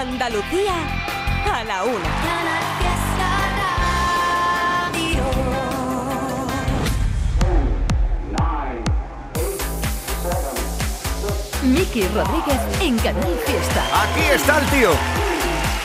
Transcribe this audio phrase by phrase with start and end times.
[0.00, 0.72] Andalucía
[1.44, 2.08] a la una.
[11.64, 13.84] Miki Rodríguez en Canal Fiesta.
[14.02, 14.90] Aquí está el tío.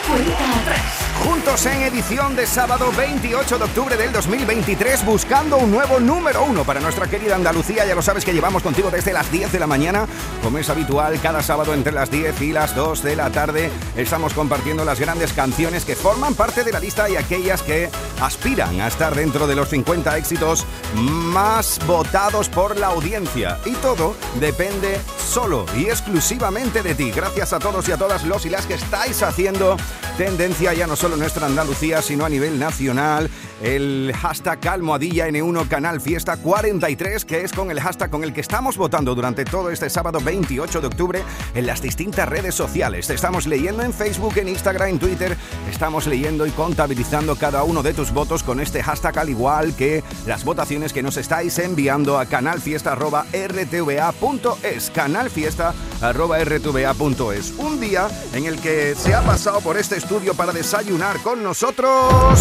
[0.08, 1.05] Cuenta atrás.
[1.24, 6.64] Juntos en edición de sábado 28 de octubre del 2023, buscando un nuevo número uno
[6.64, 7.86] para nuestra querida Andalucía.
[7.86, 10.08] Ya lo sabes que llevamos contigo desde las 10 de la mañana,
[10.44, 13.72] como es habitual, cada sábado entre las 10 y las 2 de la tarde.
[13.96, 17.90] Estamos compartiendo las grandes canciones que forman parte de la lista y aquellas que
[18.22, 20.66] aspiran a estar dentro de los 50 éxitos
[20.96, 23.60] más votados por la audiencia.
[23.66, 27.12] Y todo depende solo y exclusivamente de ti.
[27.12, 29.78] Gracias a todos y a todas los y las que estáis haciendo
[30.18, 33.30] tendencia ya no solo en nuestra Andalucía, sino a nivel nacional.
[33.62, 38.42] El hashtag almohadilla N1 Canal Fiesta 43, que es con el hashtag con el que
[38.42, 43.08] estamos votando durante todo este sábado 28 de octubre en las distintas redes sociales.
[43.08, 45.38] Te estamos leyendo en Facebook, en Instagram, en Twitter.
[45.70, 50.04] Estamos leyendo y contabilizando cada uno de tus votos con este hashtag, al igual que
[50.26, 54.92] las votaciones que nos estáis enviando a canalfiesta.rtva.es.
[54.92, 57.54] Canalfiesta.rtva.es.
[57.58, 62.40] Un día en el que se ha pasado por este estudio para desayunar con nosotros.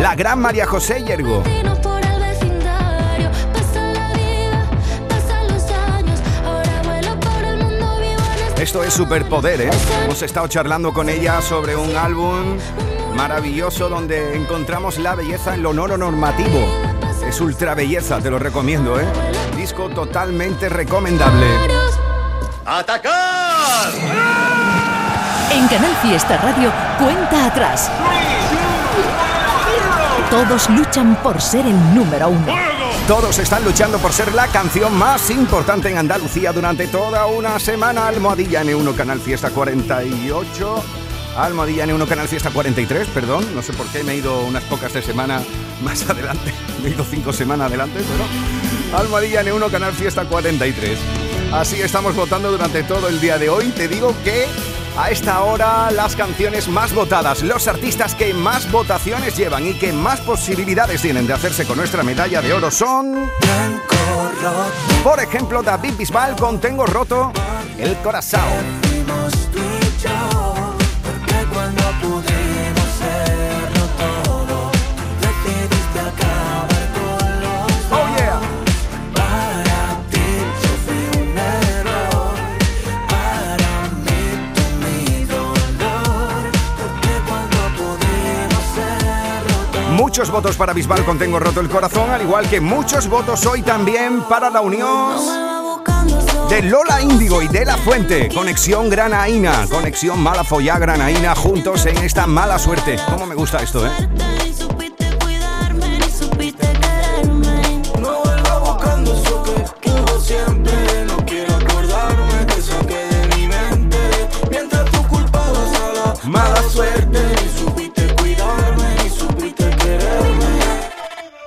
[0.00, 1.42] La gran María José Yergo.
[8.60, 9.70] Esto es Superpoder, ¿eh?
[10.04, 12.58] Hemos estado charlando con ella sobre un álbum
[13.14, 16.66] maravilloso donde encontramos la belleza en lo no normativo.
[17.24, 19.06] Es ultra belleza, te lo recomiendo, ¿eh?
[19.56, 21.46] Disco totalmente recomendable.
[22.66, 23.92] ¡Atacar!
[25.52, 27.88] En Canal Fiesta Radio, cuenta atrás.
[30.30, 32.67] Todos luchan por ser el número uno.
[33.08, 38.06] Todos están luchando por ser la canción más importante en Andalucía durante toda una semana.
[38.06, 40.84] Almohadilla N1 Canal Fiesta 48.
[41.38, 43.46] Almohadilla N1 Canal Fiesta 43, perdón.
[43.54, 45.42] No sé por qué me he ido unas pocas de semana
[45.82, 46.52] más adelante.
[46.82, 48.98] Me he ido cinco semanas adelante, pero.
[48.98, 50.98] Almohadilla N1 Canal Fiesta 43.
[51.50, 53.70] Así estamos votando durante todo el día de hoy.
[53.70, 54.46] Te digo que
[54.98, 59.92] a esta hora las canciones más votadas, los artistas que más votaciones llevan y que
[59.92, 63.30] más posibilidades tienen de hacerse con nuestra medalla de oro son...
[65.04, 67.32] Por ejemplo, David Bisbal con Tengo roto
[67.78, 68.40] el corazón.
[90.18, 93.62] Muchos votos para Bisbal con Tengo roto el corazón, al igual que muchos votos hoy
[93.62, 95.16] también para la unión
[96.50, 98.28] de Lola Índigo y de La Fuente.
[98.34, 102.96] Conexión Granaína, conexión Malafollá Granaína, juntos en esta mala suerte.
[103.08, 103.90] ¿Cómo me gusta esto, eh?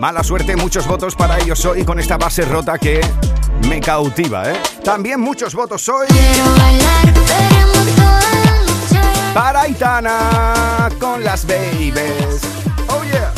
[0.02, 3.02] Mala suerte, muchos votos para ellos hoy con esta base rota que
[3.70, 4.60] me cautiva, ¿eh?
[4.84, 6.08] También muchos votos hoy
[9.32, 12.42] para Aitana con las babies.
[12.88, 13.32] Oh yeah.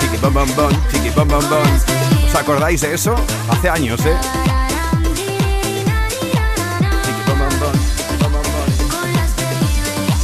[0.00, 2.26] Chiqui bom bom bom, chiqui bom bom bom.
[2.26, 3.14] ¿Os acordáis de eso?
[3.48, 4.59] Hace años, ¿eh?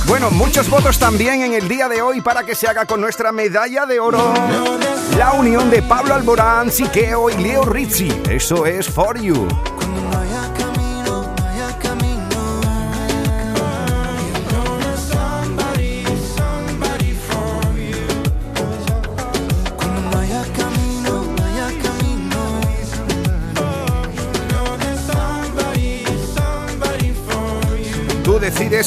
[0.07, 3.33] Bueno, muchos votos también en el día de hoy para que se haga con nuestra
[3.33, 4.33] medalla de oro.
[5.19, 8.23] La unión de Pablo Alborán, Siqueo y Leo Rizzi.
[8.31, 9.49] Eso es For You.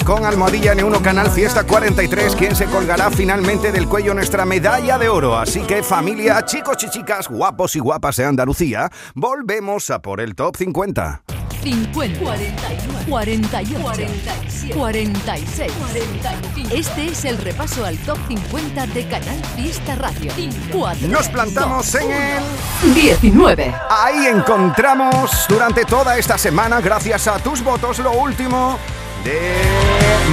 [0.10, 5.08] Con Almohadilla N1 Canal Fiesta 43 quién se colgará finalmente del cuello nuestra medalla de
[5.08, 5.38] oro.
[5.38, 10.34] Así que familia, chicos y chicas, guapos y guapas de Andalucía, volvemos a por el
[10.34, 11.22] top 50.
[11.62, 16.70] 50, 41, 48, 47, 46, 45.
[16.74, 20.32] Este es el repaso al top 50 de Canal Fiesta Radio.
[20.72, 22.96] 4, Nos plantamos en el...
[22.96, 23.76] 19.
[23.92, 28.80] Ahí encontramos durante toda esta semana, gracias a tus votos, lo último
[29.24, 29.40] de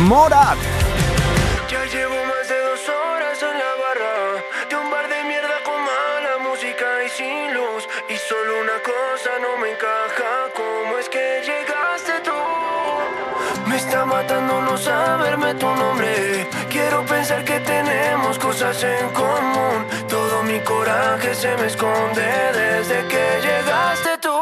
[0.03, 0.59] Morat.
[1.69, 5.79] Ya llevo más de dos horas en la barra de un bar de mierda con
[5.83, 7.89] mala música y sin luz.
[8.09, 12.39] Y solo una cosa no me encaja: ¿cómo es que llegaste tú?
[13.67, 16.49] Me está matando no saberme tu nombre.
[16.71, 19.87] Quiero pensar que tenemos cosas en común.
[20.09, 24.37] Todo mi coraje se me esconde desde que llegaste tú.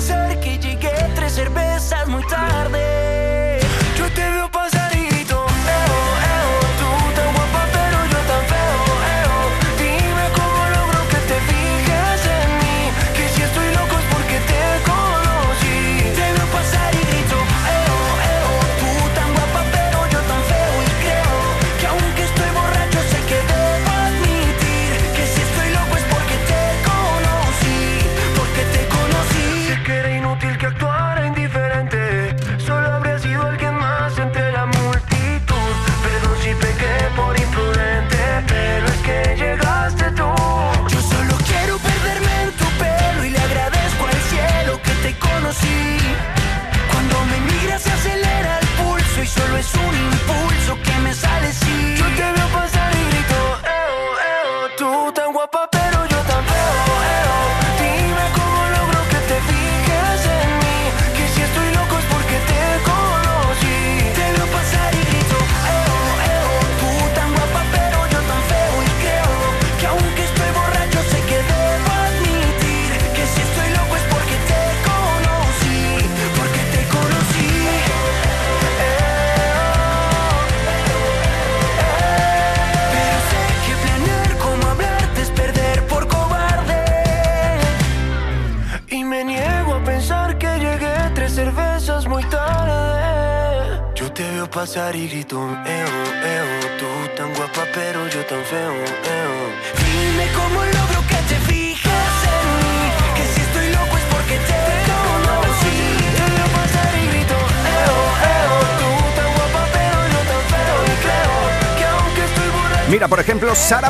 [0.00, 3.49] pensar que llegué tres cervezas muy tarde.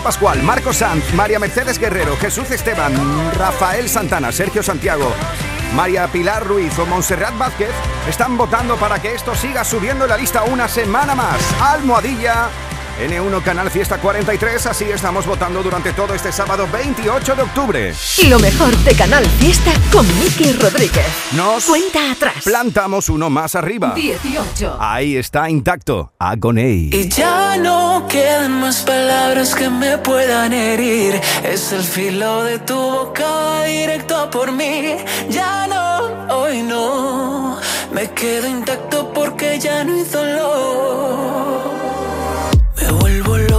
[0.01, 2.93] Pascual, Marco Sanz, María Mercedes Guerrero, Jesús Esteban,
[3.37, 5.13] Rafael Santana, Sergio Santiago,
[5.75, 7.71] María Pilar Ruiz o Montserrat Vázquez
[8.09, 11.39] están votando para que esto siga subiendo en la lista una semana más.
[11.61, 12.49] Almohadilla
[13.01, 17.95] N1 Canal Fiesta 43, así estamos votando durante todo este sábado 28 de octubre.
[18.19, 21.07] Y lo mejor de Canal Fiesta con Miki Rodríguez.
[21.33, 22.45] Nos cuenta atrás.
[22.45, 23.95] Plantamos uno más arriba.
[23.95, 24.77] 18.
[24.79, 26.91] Ahí está intacto, Agoney.
[26.93, 31.19] Y ya no quedan más palabras que me puedan herir.
[31.43, 34.97] Es el filo de tu boca directo por mí.
[35.31, 37.59] Ya no, hoy no.
[37.95, 41.90] Me quedo intacto porque ya no hizo lo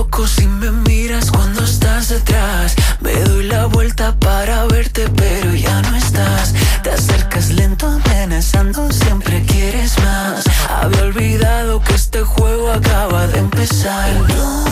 [0.01, 2.75] loco si me miras cuando estás detrás.
[3.01, 6.53] Me doy la vuelta para verte, pero ya no estás.
[6.81, 10.43] Te acercas lento, amenazando, siempre quieres más.
[10.69, 14.09] Había olvidado que este juego acaba de empezar.
[14.29, 14.65] No,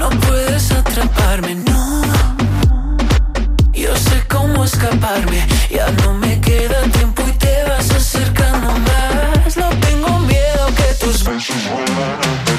[0.00, 2.02] no puedes atraparme, no.
[3.72, 9.56] Yo sé cómo escaparme, ya no me queda tiempo y te vas acercando más.
[9.56, 12.53] No tengo miedo que tus besos vuelvan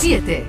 [0.00, 0.44] 17.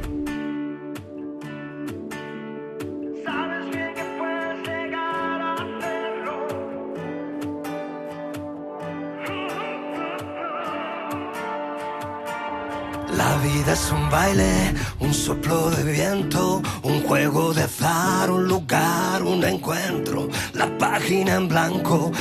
[13.16, 19.24] La vida es un baile, un soplo de viento, un juego de azar, un lugar,
[19.24, 20.28] un encuentro.
[20.54, 22.12] La página en blanco,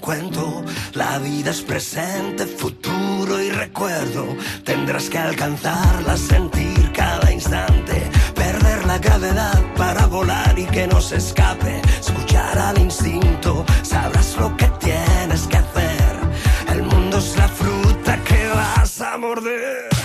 [0.00, 0.64] cuento.
[0.94, 4.36] La vida es presente, futuro y recuerdo.
[4.64, 8.10] Tendrás que alcanzarla, sentir cada instante.
[8.34, 11.80] Perder la gravedad para volar y que no se escape.
[12.00, 16.16] Escuchar al instinto, sabrás lo que tienes que hacer.
[16.68, 19.97] El mundo es la fruta que vas a morder.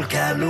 [0.00, 0.49] Saldrá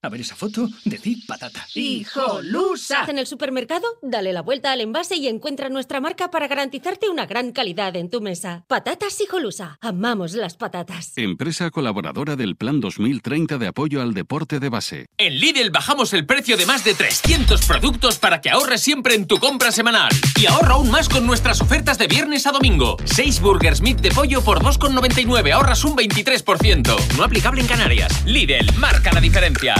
[0.00, 1.66] A ver esa foto, decid patata.
[1.74, 3.04] ¡Hijolusa!
[3.08, 7.26] En el supermercado, dale la vuelta al envase y encuentra nuestra marca para garantizarte una
[7.26, 8.64] gran calidad en tu mesa.
[8.68, 9.76] Patatas Hijolusa.
[9.80, 11.14] Amamos las patatas.
[11.16, 15.06] Empresa colaboradora del Plan 2030 de apoyo al deporte de base.
[15.18, 19.26] En Lidl bajamos el precio de más de 300 productos para que ahorres siempre en
[19.26, 20.12] tu compra semanal.
[20.40, 22.98] Y ahorra aún más con nuestras ofertas de viernes a domingo.
[23.04, 27.16] 6 burgers meat de pollo por 2,99, ahorras un 23%.
[27.16, 28.24] No aplicable en Canarias.
[28.24, 29.74] Lidl, marca la diferencia.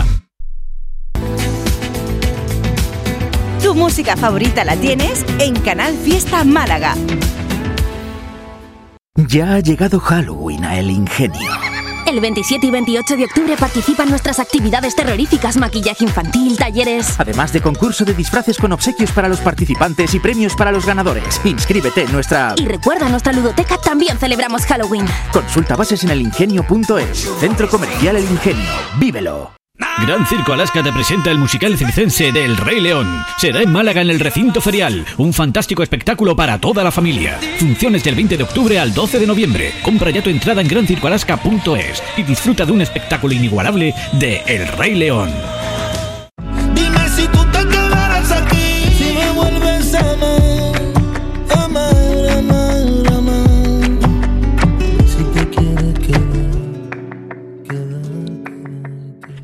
[3.68, 6.94] Tu música favorita la tienes en Canal Fiesta Málaga.
[9.14, 11.50] Ya ha llegado Halloween a El Ingenio.
[12.06, 17.20] El 27 y 28 de octubre participa en nuestras actividades terroríficas, maquillaje infantil, talleres.
[17.20, 21.38] Además de concurso de disfraces con obsequios para los participantes y premios para los ganadores.
[21.44, 22.54] Inscríbete en nuestra...
[22.56, 25.04] Y recuerda, nuestra ludoteca también celebramos Halloween.
[25.30, 27.28] Consulta bases en elingenio.es.
[27.38, 28.64] Centro Comercial El Ingenio.
[28.98, 29.58] Vívelo.
[29.78, 33.25] Gran Circo Alaska te presenta el musical circense del Rey León.
[33.38, 35.04] Será en Málaga en el recinto ferial.
[35.16, 37.38] Un fantástico espectáculo para toda la familia.
[37.58, 39.73] Funciones del 20 de octubre al 12 de noviembre.
[39.82, 44.94] Compra ya tu entrada en grancircoalaska.es y disfruta de un espectáculo inigualable de El Rey
[44.94, 45.30] León.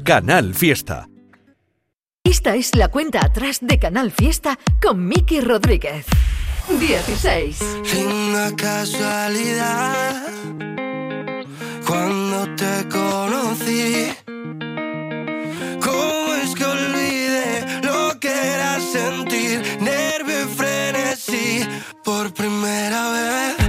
[0.04, 1.08] Canal Fiesta.
[2.22, 6.04] Esta es la cuenta atrás de Canal Fiesta con Miki Rodríguez.
[6.78, 7.58] 16.
[7.94, 10.26] Linda casualidad.
[11.86, 14.12] Cuando te conocí.
[15.80, 21.66] ¿Cómo es que olvidé lo que era sentir nervio y frenesí
[22.04, 23.63] por primera vez?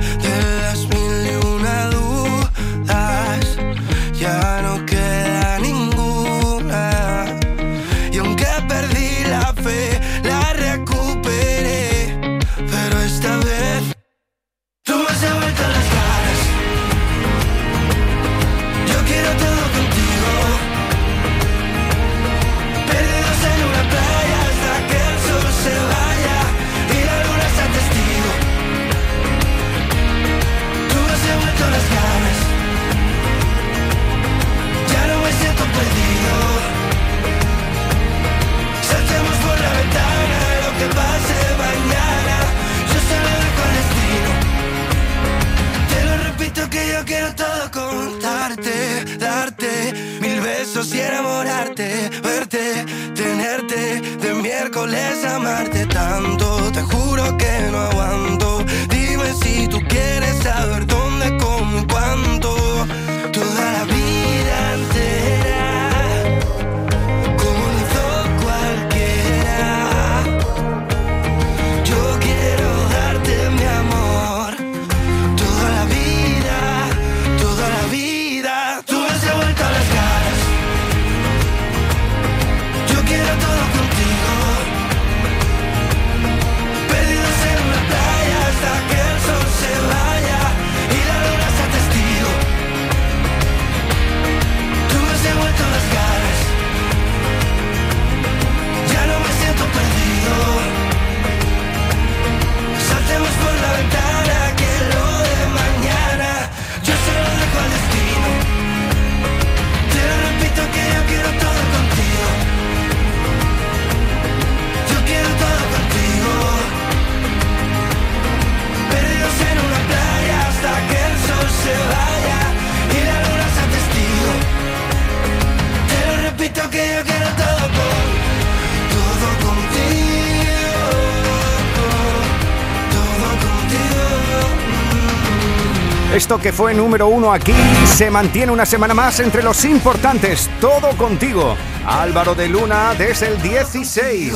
[136.15, 137.51] Esto que fue número uno aquí
[137.87, 140.49] se mantiene una semana más entre los importantes.
[140.61, 141.57] Todo contigo.
[141.85, 144.31] Álvaro de Luna desde el 16.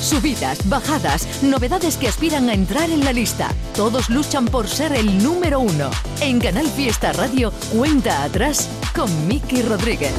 [0.00, 3.54] Subidas, bajadas, novedades que aspiran a entrar en la lista.
[3.76, 5.92] Todos luchan por ser el número uno.
[6.20, 10.12] En Canal Fiesta Radio, cuenta atrás con Miki Rodríguez.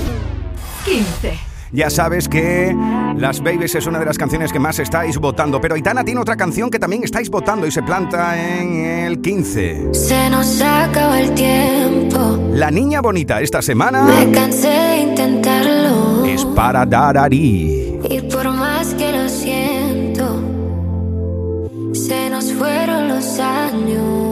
[0.85, 1.50] 15.
[1.73, 2.75] Ya sabes que
[3.17, 6.35] Las Babies es una de las canciones que más estáis votando, pero Aitana tiene otra
[6.35, 9.93] canción que también estáis votando y se planta en el 15.
[9.93, 12.39] Se nos acaba el tiempo.
[12.51, 14.03] La niña bonita esta semana.
[14.03, 16.25] Me cansé de intentarlo.
[16.25, 17.99] Es para Darari.
[18.09, 20.41] Y por más que lo siento,
[21.93, 24.30] se nos fueron los años.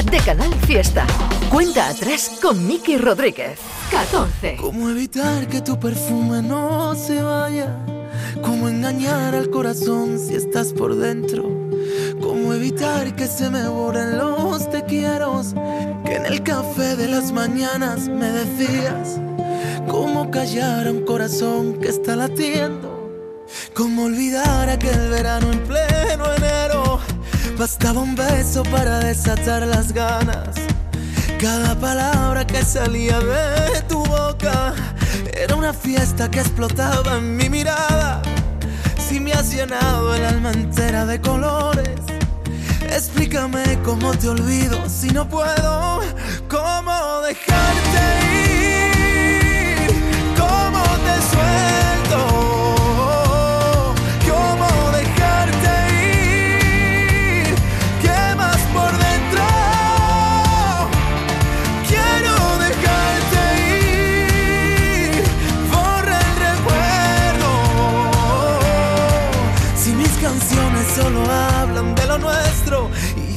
[0.00, 1.06] Top 50 de Canal Fiesta.
[1.50, 3.58] Cuenta atrás con Miki Rodríguez.
[3.90, 4.56] 14.
[4.56, 7.76] ¿Cómo evitar que tu perfume no se vaya?
[8.42, 11.42] ¿Cómo engañar al corazón si estás por dentro?
[12.20, 15.42] ¿Cómo evitar que se me borren los te quiero?
[16.04, 19.20] Que en el café de las mañanas me decías.
[19.88, 22.88] ¿Cómo callar a un corazón que está latiendo?
[23.74, 25.69] ¿Cómo olvidar aquel verano en?
[27.60, 30.48] Bastaba un beso para desatar las ganas.
[31.38, 34.72] Cada palabra que salía de tu boca
[35.34, 38.22] era una fiesta que explotaba en mi mirada.
[39.06, 42.00] Si me has llenado el alma entera de colores,
[42.88, 46.00] explícame cómo te olvido si no puedo.
[46.48, 48.02] ¿Cómo dejarte
[49.84, 49.90] ir?
[50.34, 52.49] ¿Cómo te suelto?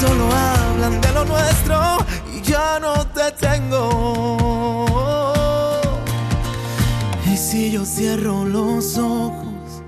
[0.00, 1.98] Solo hablan de lo nuestro
[2.34, 4.86] y ya no te tengo.
[7.24, 9.82] Y si yo cierro los ojos,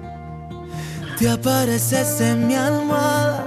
[1.19, 3.45] te apareces en mi almohada.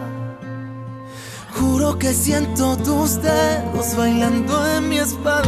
[1.60, 5.41] Juro que siento tus dedos bailando en mi espalda.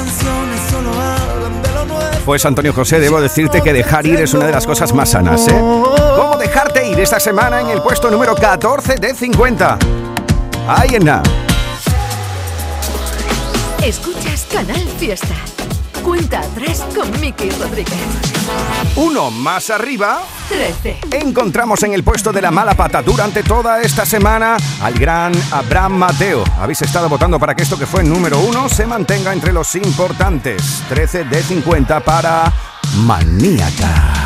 [0.00, 2.24] Canciones solo hablan de lo nuestro.
[2.24, 5.46] Pues Antonio José, debo decirte que dejar ir es una de las cosas más sanas,
[5.48, 5.58] ¿eh?
[5.58, 9.78] ¿Cómo dejarte ir esta semana en el puesto número 14 de 50?
[10.68, 11.22] Ahí en nada.
[13.82, 15.34] Escuchas Canal Fiesta.
[16.02, 17.98] Cuenta atrás con Miki Rodríguez.
[18.96, 20.22] Uno más arriba.
[20.48, 21.00] 13.
[21.12, 25.92] Encontramos en el puesto de la mala pata durante toda esta semana al gran Abraham
[25.92, 26.44] Mateo.
[26.58, 30.82] Habéis estado votando para que esto que fue número uno se mantenga entre los importantes.
[30.88, 32.52] 13 de 50 para
[32.96, 34.19] Maníaca.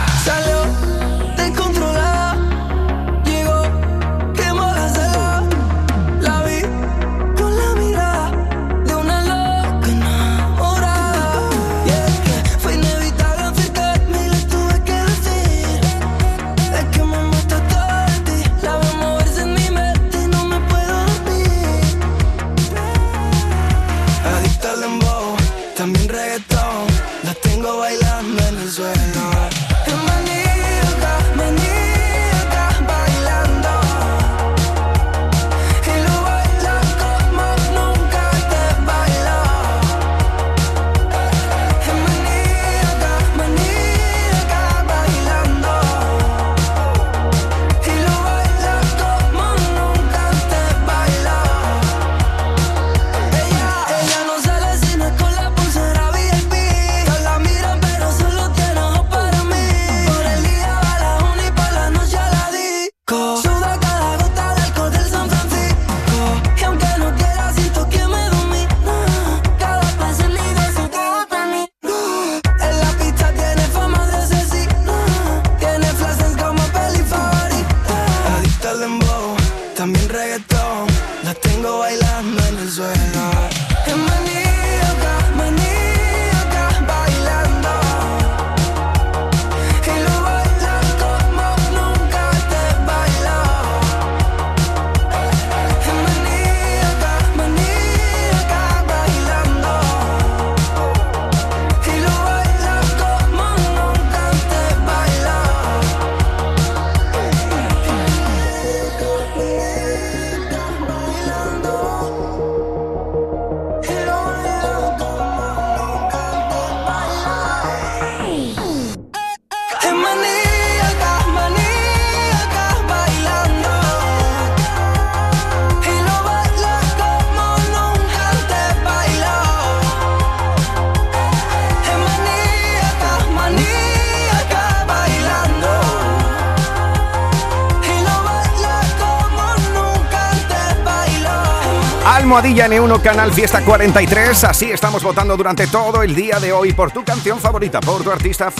[142.54, 144.44] Almohadilla N1 Canal Fiesta 43.
[144.44, 148.10] Así estamos votando durante todo el día de hoy por tu canción favorita, por tu
[148.12, 148.50] artista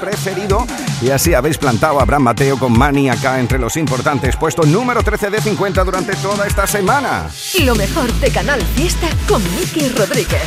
[0.00, 0.64] preferido.
[1.02, 4.36] Y así habéis plantado a Abraham Mateo con Mani acá entre los importantes.
[4.36, 7.28] Puesto número 13 de 50 durante toda esta semana.
[7.64, 10.42] Lo mejor de Canal Fiesta con Miki Rodríguez.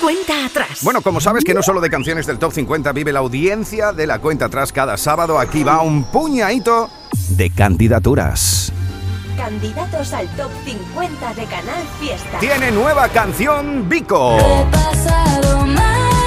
[0.00, 0.80] Cuenta atrás.
[0.82, 4.06] Bueno, como sabes que no solo de canciones del Top 50 vive la audiencia de
[4.06, 6.88] la cuenta atrás cada sábado, aquí va un puñadito
[7.28, 8.72] de candidaturas.
[9.42, 12.38] Candidatos al top 50 de Canal Fiesta.
[12.38, 14.36] Tiene nueva canción Vico.
[14.36, 16.21] Mira,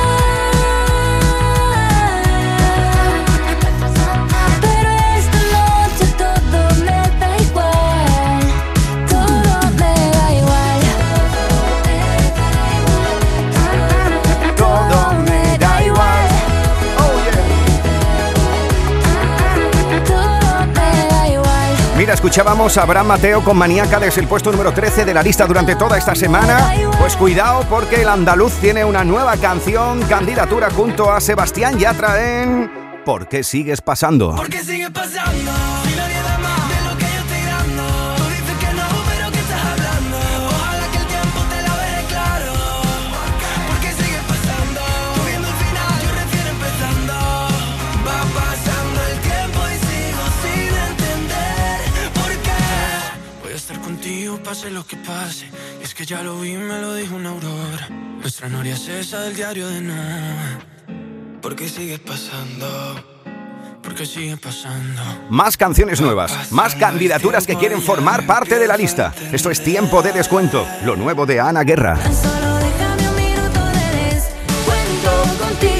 [22.15, 25.75] escuchábamos a Abraham Mateo con Maníaca desde el puesto número 13 de la lista durante
[25.75, 26.73] toda esta semana.
[26.97, 32.71] Pues cuidado porque el andaluz tiene una nueva canción, candidatura junto a Sebastián Yatra en
[33.03, 34.33] ¿Por qué sigues pasando?
[34.33, 35.51] ¿Por qué sigues pasando?
[54.55, 55.49] Pase lo que pase.
[55.83, 57.89] Es que ya lo vi, me lo dijo una aurora.
[58.21, 59.93] Nuestra noria es esa del diario de no.
[61.41, 62.65] ¿Por qué sigues pasando?
[63.81, 65.01] ¿Por qué sigues pasando?
[65.29, 69.13] Más canciones nuevas, más candidaturas que quieren formar parte de la lista.
[69.33, 71.97] Esto es tiempo de descuento, lo nuevo de Ana Guerra.
[71.97, 75.74] Solo déjame un minuto de descuento contigo.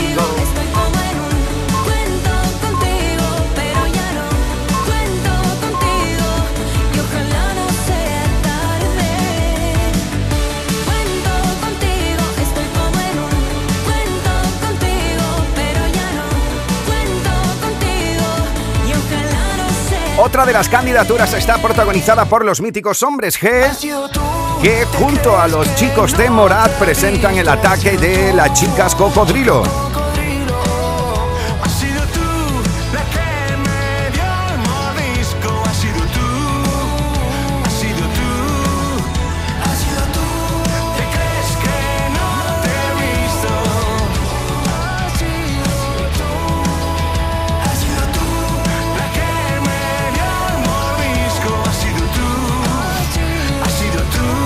[20.36, 23.72] Otra de las candidaturas está protagonizada por los míticos hombres G,
[24.62, 29.85] que junto a los chicos de Morat presentan el ataque de las chicas Cocodrilo.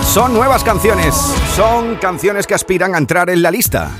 [0.09, 1.13] Son nuevas canciones,
[1.55, 3.91] son canciones que aspiran a entrar en la lista.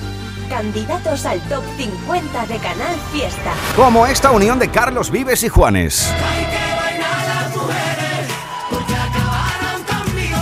[0.50, 3.54] Candidatos al top 50 de Canal Fiesta.
[3.76, 6.12] Como esta unión de Carlos Vives y Juanes.
[6.12, 8.28] Hay que bailar las mujeres
[8.72, 10.38] porque acabaron conmigo.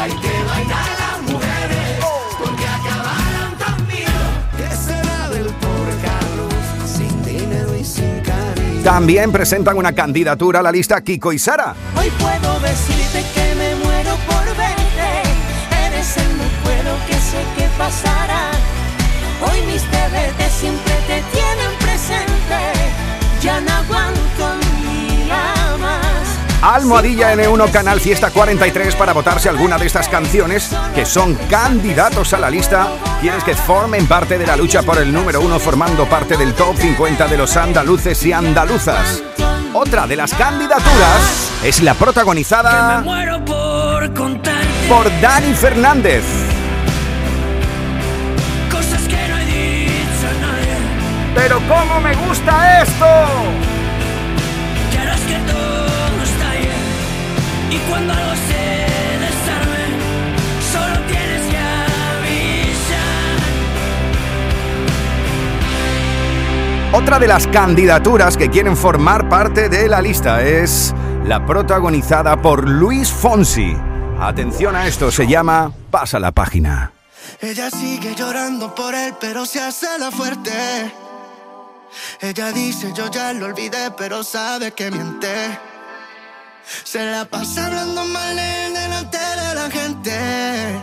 [0.00, 2.04] Hay que bailar las mujeres
[2.38, 4.20] porque acabaron conmigo.
[4.58, 6.54] ¿Qué será del pobre Carlos
[6.86, 8.84] sin dinero y sin cariño?
[8.84, 11.74] También presentan una candidatura a la lista Kiko y Sara.
[11.98, 13.24] Hoy puedo decirte
[17.80, 18.50] pasará.
[19.40, 22.58] Hoy mis deberes siempre te tienen presente.
[23.40, 26.28] Ya no aguanto ni más.
[26.60, 32.34] Almohadilla N1 Canal Fiesta 43 para votar si alguna de estas canciones, que son candidatos
[32.34, 32.88] a la lista,
[33.22, 36.76] quieres que formen parte de la lucha por el número uno, formando parte del top
[36.76, 39.22] 50 de los andaluces y andaluzas.
[39.72, 43.02] Otra de las candidaturas es la protagonizada
[44.86, 46.59] por Dani Fernández.
[51.50, 53.04] Pero cómo me gusta esto.
[55.26, 56.70] Que todo está bien.
[57.72, 58.86] Y cuando algo se
[59.18, 59.84] desarme,
[60.72, 63.02] solo tienes que avisar.
[66.92, 72.68] Otra de las candidaturas que quieren formar parte de la lista es la protagonizada por
[72.68, 73.76] Luis Fonsi.
[74.20, 76.92] Atención a esto, se llama Pasa la página.
[77.40, 80.52] Ella sigue llorando por él, pero se hace la fuerte.
[82.20, 85.58] Ella dice yo ya lo olvidé, pero sabe que miente.
[86.84, 90.82] Se la pasa hablando mal él delante de la gente.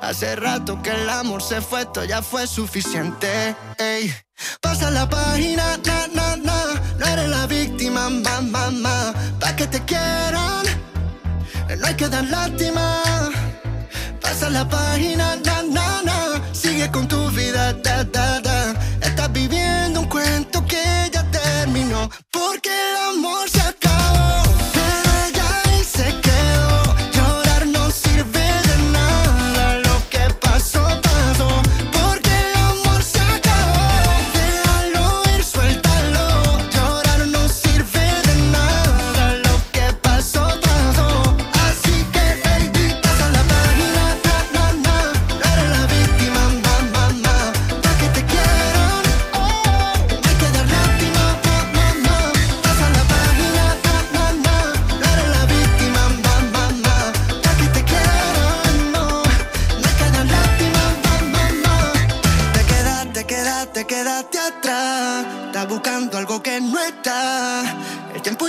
[0.00, 3.56] Hace rato que el amor se fue, esto ya fue suficiente.
[3.78, 4.14] Ey.
[4.60, 6.64] Pasa la página, na, na, na.
[6.98, 9.12] No eres la víctima, ma, ma, ma.
[9.40, 10.64] Pa' que te quieran,
[11.78, 13.02] no hay que dar lástima.
[14.20, 16.42] Pasa la página, na, na, na.
[16.52, 18.51] Sigue con tu vida, da, da, da.
[22.30, 23.61] Porque el amor se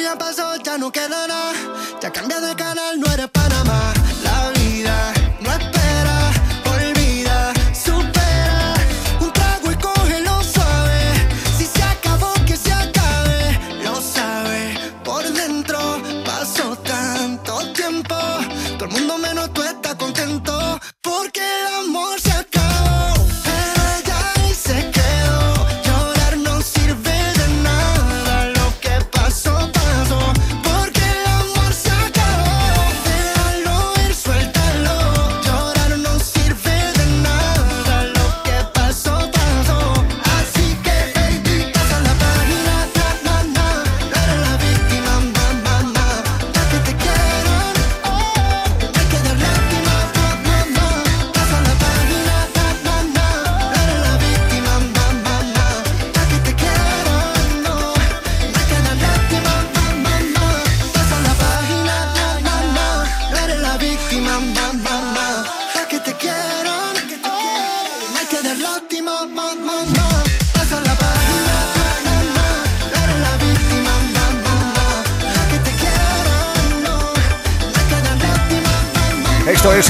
[0.04, 1.54] ya pasó, ya no queda nada.
[2.02, 3.94] Ya cambié de canal, no eres Panamá.
[4.24, 5.23] La vida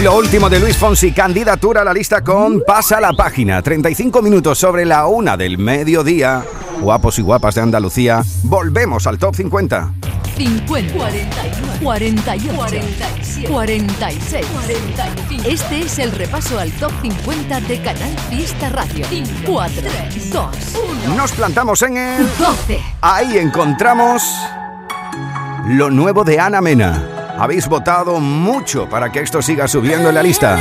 [0.03, 3.61] lo último de Luis Fonsi, candidatura a la lista con Pasa la página.
[3.61, 6.43] 35 minutos sobre la una del mediodía.
[6.81, 9.93] Guapos y guapas de Andalucía, volvemos al top 50.
[10.35, 15.43] 50, 49, 48, 47, 46, 45.
[15.47, 19.05] Este es el repaso al top 50 de Canal Fiesta Radio.
[19.45, 19.81] 4,
[20.33, 20.47] 2,
[21.05, 21.15] 1.
[21.15, 22.81] Nos plantamos en el 12.
[22.99, 24.21] Ahí encontramos
[25.67, 27.12] lo nuevo de Ana Mena.
[27.37, 30.57] Habéis votado mucho para que esto siga subiendo en la lista.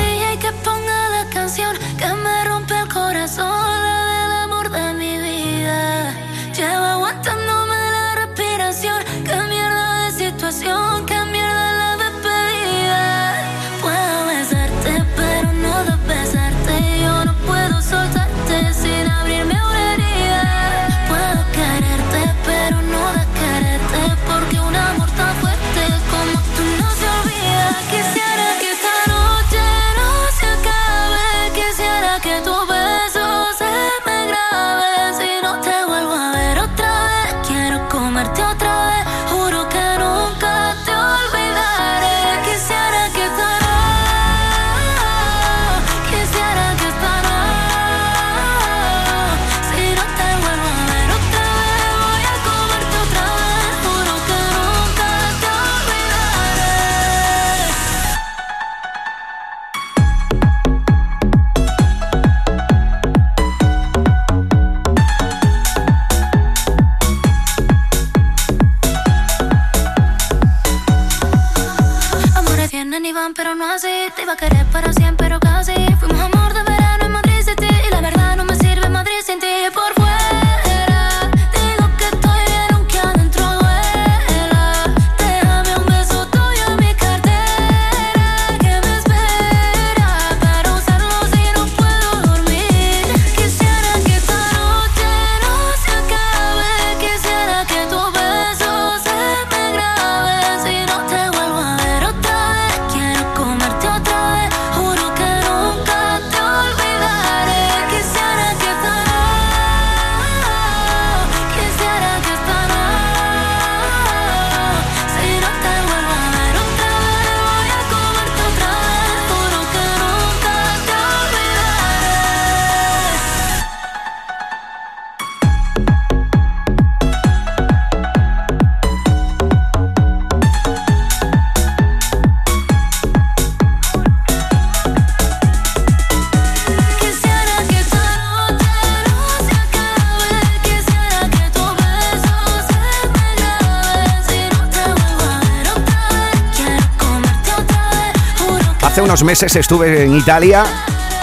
[149.22, 150.64] meses estuve en Italia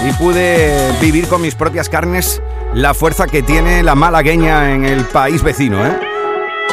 [0.07, 2.41] y pude vivir con mis propias carnes
[2.73, 5.85] la fuerza que tiene la malagueña en el país vecino.
[5.85, 5.99] ¿eh?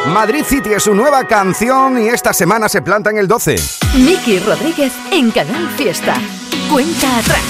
[0.08, 3.56] Madrid City es su nueva canción y esta semana se planta en el 12.
[3.94, 6.16] Miki Rodríguez en Canal Fiesta.
[6.70, 7.42] Cuenta atrás.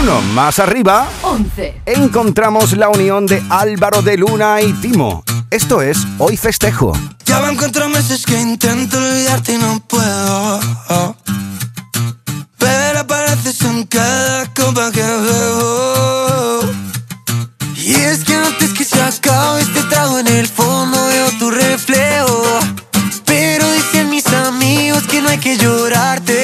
[0.00, 1.06] Uno más arriba.
[1.22, 1.82] 11.
[1.86, 5.24] Encontramos la unión de Álvaro de Luna y Timo.
[5.50, 6.92] Esto es Hoy Festejo.
[7.26, 10.60] Ya van cuatro meses que intento olvidarte y no puedo
[13.34, 16.60] haces en cada copa que bebo.
[17.76, 22.42] Y es que antes que se acabe este trago en el fondo veo tu reflejo.
[23.24, 26.43] Pero dicen mis amigos que no hay que llorarte.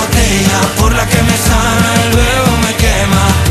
[0.00, 3.45] botella, por la que me sana y luego me quema.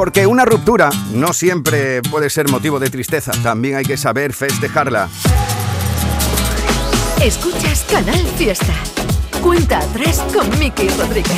[0.00, 5.10] Porque una ruptura no siempre puede ser motivo de tristeza, también hay que saber festejarla.
[7.22, 8.72] Escuchas Canal Fiesta.
[9.42, 11.36] Cuenta atrás con Miki Rodríguez.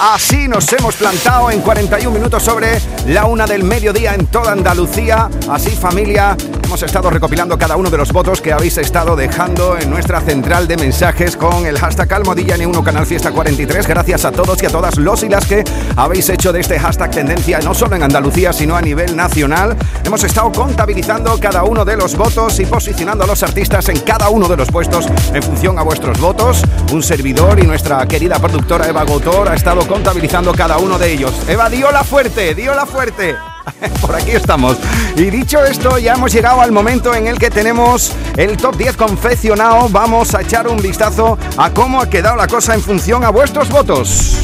[0.00, 5.30] Así nos hemos plantado en 41 minutos sobre la una del mediodía en toda Andalucía.
[5.48, 6.36] Así familia,
[6.66, 10.66] hemos estado recopilando cada uno de los votos que habéis estado dejando en nuestra central
[10.66, 13.86] de mensajes con el hashtag Almohadilla N1 Canal Fiesta 43.
[13.86, 15.62] Gracias a todos y a todas los y las que
[15.94, 19.76] habéis hecho de este hashtag tendencia no solo en Andalucía sino a nivel nacional.
[20.04, 24.28] Hemos estado contabilizando cada uno de los votos y posicionando a los artistas en cada
[24.28, 26.62] uno de los puestos en función a vuestros votos.
[26.92, 31.32] Un servidor y nuestra querida productora Eva Gotor ha estado contabilizando cada uno de ellos.
[31.48, 33.36] Eva, dio la fuerte, dio la fuerte.
[34.00, 34.76] Por aquí estamos.
[35.16, 38.96] Y dicho esto, ya hemos llegado al momento en el que tenemos el top 10
[38.96, 39.88] confeccionado.
[39.88, 43.68] Vamos a echar un vistazo a cómo ha quedado la cosa en función a vuestros
[43.68, 44.36] votos.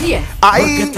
[0.00, 0.22] 10.
[0.40, 0.92] Ahí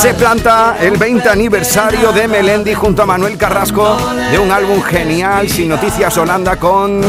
[0.00, 3.96] se planta el 20 aniversario de Melendi junto a Manuel Carrasco
[4.30, 7.02] de un álbum genial sin noticias Holanda con,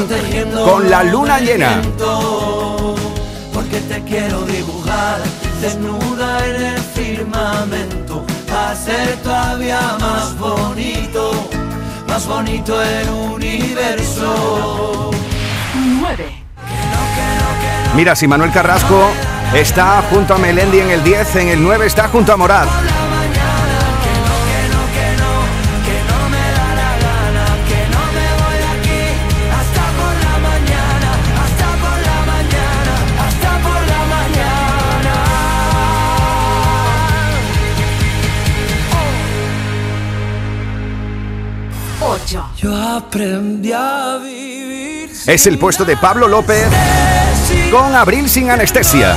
[0.65, 1.81] con la luna llena.
[3.53, 5.21] Porque te quiero dibujar
[5.61, 6.94] desnuda en el
[7.25, 11.31] firmamento a ser todavía más bonito,
[12.07, 15.11] más bonito el universo.
[15.73, 16.43] 9.
[17.95, 19.09] Mira, si Manuel Carrasco
[19.53, 22.67] está junto a Melendi en el 10, en el 9 está junto a Morad.
[42.25, 42.49] 8.
[42.57, 46.65] Yo aprendí a vivir Es el puesto de Pablo López
[47.71, 49.15] con Abril sin anestesia.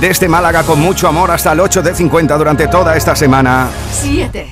[0.00, 3.68] Desde Málaga con mucho amor hasta el 8 de 50 durante toda esta semana.
[3.90, 4.46] 7.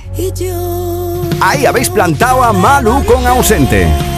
[1.40, 4.13] Ahí habéis plantado a Malu con ausente.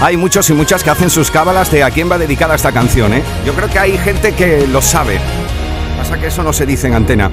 [0.00, 3.12] Hay muchos y muchas que hacen sus cábalas de a quién va dedicada esta canción,
[3.14, 3.22] ¿eh?
[3.44, 5.18] Yo creo que hay gente que lo sabe.
[5.96, 7.30] Pasa que eso no se dice en antena.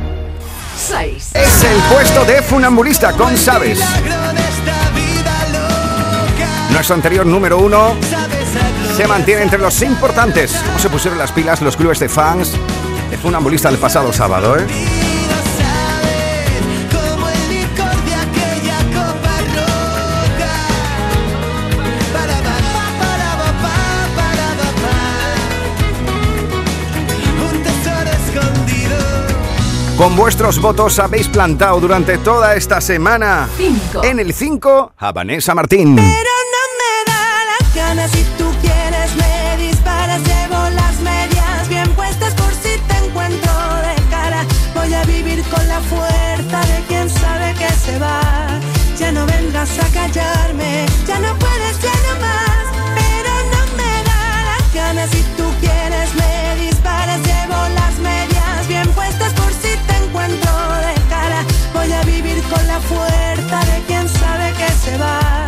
[0.76, 1.32] 6.
[1.36, 3.80] Es el puesto de funambulista con Sabes.
[6.72, 7.95] Nuestro anterior número uno
[8.97, 10.53] se mantiene entre los importantes.
[10.66, 12.53] ¿Cómo se pusieron las pilas los clubes de fans
[13.11, 14.66] de funambulista el pasado sábado, eh?
[30.06, 33.49] Con vuestros votos habéis plantado durante toda esta semana
[34.03, 35.95] en el 5 a Vanessa Martín.
[35.95, 41.89] Pero no me da la gana si tú quieres me disparas llevo las medias bien
[41.95, 44.45] puestas por si te encuentro de cara.
[44.76, 48.60] Voy a vivir con la fuerza de quien sabe que se va.
[48.99, 50.64] Ya no vendrás a callarme
[62.50, 65.48] con la fuerza de quien sabe que se va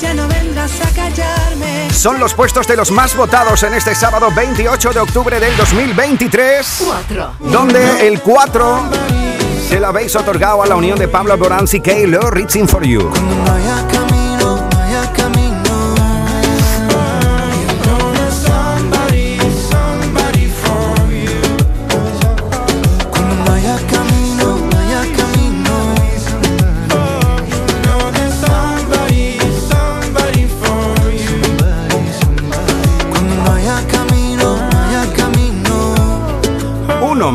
[0.00, 4.28] ya no vendrás a callarme Son los puestos de los más votados en este sábado
[4.34, 6.84] 28 de octubre del 2023.
[6.86, 7.32] 4.
[7.40, 8.82] Donde el 4
[9.68, 13.10] se lo habéis otorgado a la unión de Pablo Alborán y Keilo Reaching for You.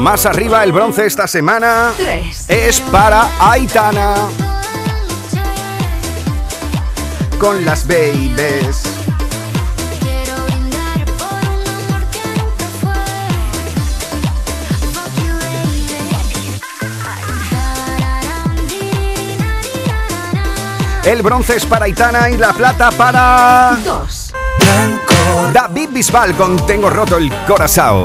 [0.03, 2.49] Más arriba, el bronce esta semana 3.
[2.49, 4.15] es para Aitana.
[7.39, 8.83] Con las babies.
[21.05, 24.33] El bronce es para Aitana y la plata para 2.
[25.53, 28.03] David Bisbal con Tengo roto el corazón.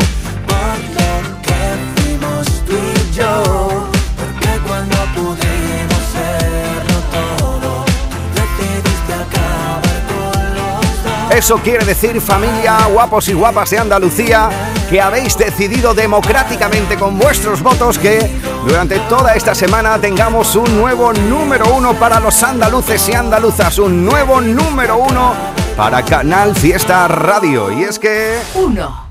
[11.39, 14.51] Eso quiere decir, familia, guapos y guapas de Andalucía,
[14.91, 18.29] que habéis decidido democráticamente con vuestros votos que
[18.67, 24.05] durante toda esta semana tengamos un nuevo número uno para los andaluces y andaluzas, un
[24.05, 25.33] nuevo número uno
[25.77, 27.71] para Canal Fiesta Radio.
[27.71, 29.11] Y es que 1.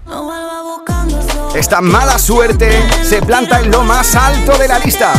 [1.55, 5.13] esta mala suerte se planta en lo más alto de la lista.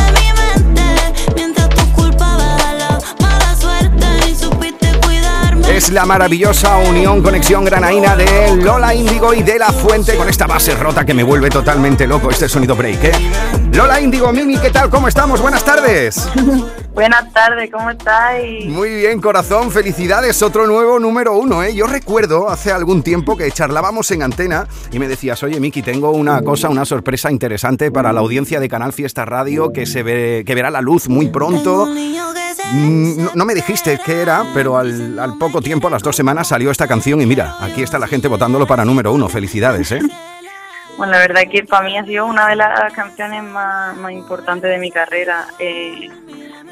[5.79, 10.49] Es la maravillosa unión conexión granaína de Lola Índigo y de La Fuente con esta
[10.49, 13.12] base rota que me vuelve totalmente loco este sonido break, ¿eh?
[13.72, 14.91] Lola Índigo, Mimi, ¿qué tal?
[14.91, 15.41] ¿Cómo estamos?
[15.41, 16.29] Buenas tardes.
[16.95, 18.66] Buenas tardes, ¿cómo estáis?
[18.66, 21.72] Muy bien, corazón, felicidades, otro nuevo número uno, ¿eh?
[21.72, 26.11] Yo recuerdo hace algún tiempo que charlábamos en antena y me decías, oye, Miki, tengo
[26.11, 30.43] una cosa, una sorpresa interesante para la audiencia de Canal Fiesta Radio que, se ve,
[30.45, 31.87] que verá la luz muy pronto.
[32.73, 36.16] Mm, No, no me dijiste qué era, pero al, al poco tiempo, a las dos
[36.16, 39.29] semanas, salió esta canción y mira, aquí está la gente votándolo para número uno.
[39.29, 40.01] Felicidades, ¿eh?
[40.97, 44.69] Bueno, la verdad que para mí ha sido una de las canciones más, más importantes
[44.69, 45.47] de mi carrera.
[45.59, 46.11] Eh,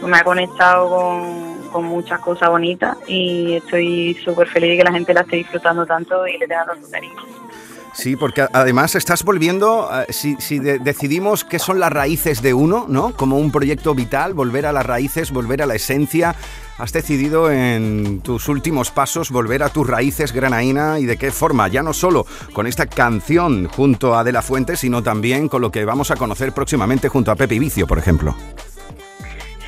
[0.03, 4.93] me ha conectado con, con muchas cosas bonitas y estoy súper feliz de que la
[4.93, 7.15] gente la esté disfrutando tanto y le tenga tanto cariño.
[7.97, 12.53] Sí, porque además estás volviendo, eh, si, si de- decidimos qué son las raíces de
[12.53, 13.13] uno, ¿no?
[13.17, 16.35] Como un proyecto vital, volver a las raíces, volver a la esencia.
[16.77, 21.69] Has decidido en tus últimos pasos volver a tus raíces, Granaína, y de qué forma,
[21.69, 25.71] ya no solo con esta canción junto a De La Fuente, sino también con lo
[25.73, 28.37] que vamos a conocer próximamente junto a Pepe Vicio, por ejemplo.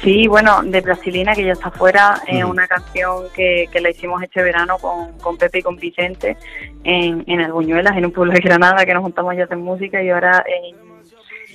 [0.02, 2.52] Sí, bueno, de Plastilina, que ya está fuera, es Ujú.
[2.52, 6.36] una canción que, que la hicimos este verano con, con Pepe y con Vicente
[6.84, 10.10] en, en Albuñuelas, en un pueblo de Granada, que nos juntamos ya hacer música y
[10.10, 10.76] ahora en,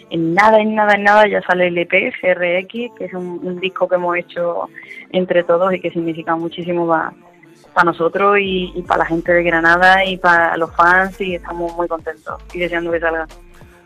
[0.10, 1.91] en nada, en nada, en nada ya sale el EP,
[2.22, 4.70] GRX, que es un, un disco que hemos hecho
[5.12, 10.04] entre todos y que significa muchísimo para nosotros y, y para la gente de Granada
[10.04, 13.26] y para los fans y estamos muy contentos y deseando que salga.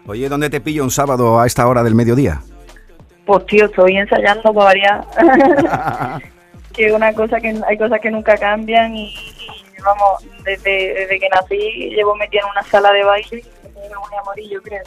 [0.07, 2.41] Oye, ¿dónde te pillo un sábado a esta hora del mediodía?
[3.27, 5.03] Pues tío, estoy ensayando para variar.
[6.73, 11.27] que una cosa que hay cosas que nunca cambian y, y, vamos, desde, desde que
[11.29, 14.83] nací llevo metida en una sala de baile y me voy a morir, yo creo.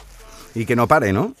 [0.55, 1.33] Y que no pare, ¿no?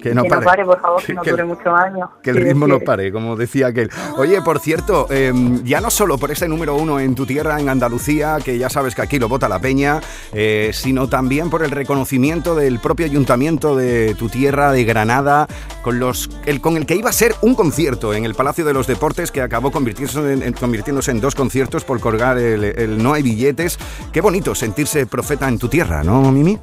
[0.00, 0.64] Que no, pare.
[0.64, 2.08] por favor, que no dure muchos años.
[2.22, 3.90] Que el ritmo no pare, como decía aquel.
[4.16, 7.68] Oye, por cierto, em, ya no solo por ese número uno en tu tierra, en
[7.68, 10.00] Andalucía, que ya sabes que aquí lo vota la peña,
[10.32, 15.48] eh, sino también por el reconocimiento del propio ayuntamiento de tu tierra, de Granada,
[15.82, 18.72] con, los, el, con el que iba a ser un concierto en el Palacio de
[18.72, 23.14] los Deportes, que acabó convirtiéndose en, convirtiéndose en dos conciertos por colgar el, el No
[23.14, 23.78] hay billetes.
[24.12, 26.58] Qué bonito sentirse profeta en tu tierra, ¿no, Mimi?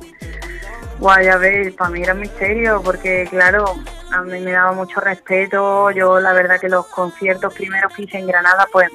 [0.99, 3.75] Guay, a ver, para mí era un misterio porque, claro,
[4.11, 5.91] a mí me daba mucho respeto.
[5.91, 8.89] Yo, la verdad, que los conciertos primeros que hice en Granada, pues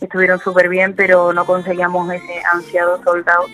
[0.00, 3.46] estuvieron súper bien, pero no conseguíamos ese ansiado soldado.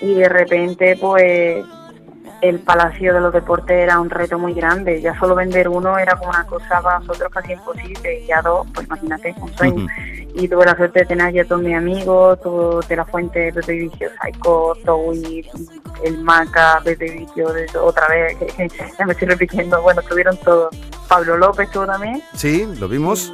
[0.00, 1.64] Y de repente, pues
[2.42, 5.00] el Palacio de los Deportes era un reto muy grande.
[5.00, 8.20] Ya solo vender uno era como una cosa para nosotros casi imposible.
[8.20, 9.86] Y ya dos, pues imagínate, un sueño.
[10.34, 13.52] Y tuve la suerte de tener allí a todos mis amigos, todo de la fuente,
[13.52, 15.46] Pepe Vicio, Psycho, Towi,
[16.04, 17.48] el Maca, Pepe Vicio,
[17.82, 18.36] otra vez,
[18.98, 19.82] ya me estoy repitiendo.
[19.82, 20.74] Bueno, estuvieron todos.
[21.08, 22.22] Pablo López estuvo también.
[22.34, 23.32] Sí, lo vimos.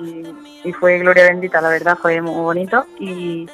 [0.64, 2.86] y fue Gloria Bendita, la verdad, fue muy bonito.
[2.98, 3.46] Y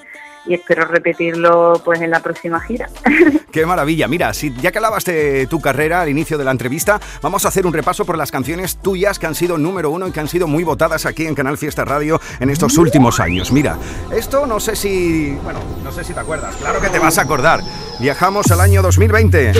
[0.47, 2.89] y espero repetirlo pues en la próxima gira.
[3.53, 4.09] Qué maravilla.
[4.09, 7.49] Mira, si ya que hablabas de tu carrera al inicio de la entrevista, vamos a
[7.49, 10.29] hacer un repaso por las canciones tuyas que han sido número uno y que han
[10.29, 13.53] sido muy votadas aquí en Canal Fiesta Radio en estos últimos años.
[13.53, 13.79] Mira,
[14.15, 16.57] esto no sé si, bueno, no sé si te acuerdas.
[16.57, 17.61] Claro que te vas a acordar.
[18.01, 19.53] Viajamos al año 2020.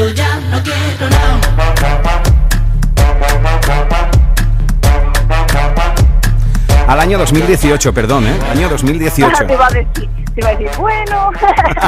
[6.93, 8.39] Al año 2018, perdón, ¿eh?
[8.51, 9.33] Año 2018.
[9.47, 11.31] Te iba a decir, te iba a decir bueno.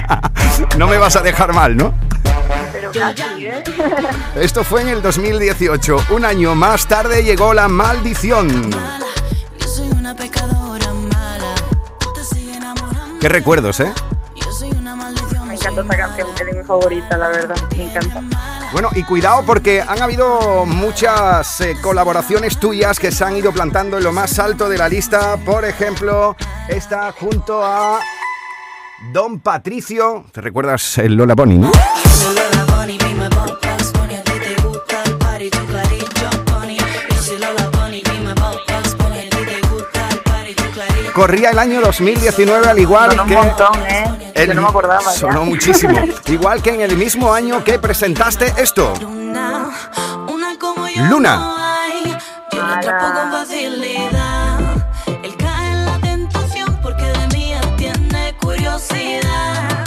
[0.79, 1.93] no me vas a dejar mal, ¿no?
[2.73, 3.63] Pero casi, ¿eh?
[4.35, 6.07] Esto fue en el 2018.
[6.09, 8.71] Un año más tarde llegó la maldición.
[13.21, 13.93] Qué recuerdos, ¿eh?
[15.65, 17.57] Me encanta esta canción, es mi favorita, la verdad.
[17.75, 18.21] Me encanta.
[18.73, 23.97] Bueno, y cuidado porque han habido muchas eh, colaboraciones tuyas que se han ido plantando
[23.97, 25.39] en lo más alto de la lista.
[25.39, 26.37] Por ejemplo,
[26.69, 27.99] esta junto a
[29.11, 30.27] Don Patricio.
[30.33, 31.73] ¿Te recuerdas el Lola Bunny, no?
[41.15, 43.21] corría el año 2019 al igual que...
[43.21, 44.14] un montón, ¿eh?
[44.35, 45.97] El, Yo no me acordaba Sonó muchísimo.
[46.27, 48.93] igual que en el mismo año que presentaste esto.
[51.09, 51.55] Luna.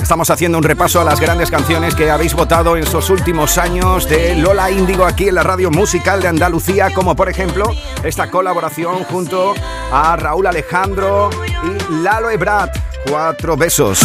[0.07, 4.07] Estamos haciendo un repaso a las grandes canciones que habéis votado en estos últimos años
[4.07, 7.69] de Lola Índigo aquí en la radio musical de Andalucía, como por ejemplo
[8.05, 9.53] esta colaboración junto
[9.91, 11.29] a Raúl Alejandro
[11.61, 12.96] y Lalo Ebrat.
[13.09, 14.01] Cuatro besos.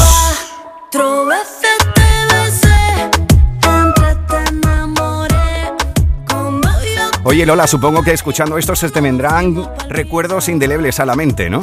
[7.24, 11.62] Oye Lola, supongo que escuchando esto se te vendrán recuerdos indelebles a la mente, ¿no?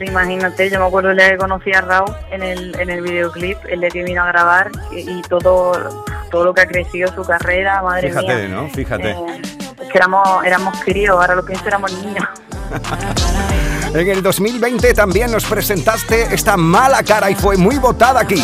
[0.00, 3.58] Imagínate, yo me acuerdo el día que conocí a Raúl en el, en el videoclip,
[3.68, 7.82] el día que vino a grabar y, todo, todo lo que ha crecido su carrera,
[7.82, 8.48] madre Fíjate, mía.
[8.48, 8.68] ¿no?
[8.68, 9.10] Fíjate.
[9.10, 9.42] Eh,
[9.82, 12.26] es que éramos, éramos críos, ahora lo pienso éramos niños.
[13.94, 18.42] en el 2020 también nos presentaste esta mala cara y fue muy votada aquí.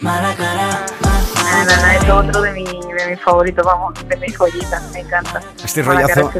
[0.00, 0.86] Mala cara.
[2.02, 5.42] es otro de, mi, de mis favoritos, vamos, de mis joyitas, me encanta.
[5.62, 6.30] Este Mala rollazo,